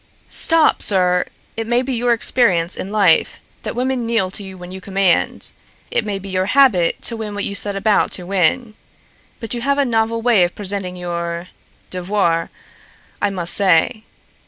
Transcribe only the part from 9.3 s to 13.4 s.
But you have a novel way of presenting your devoire, I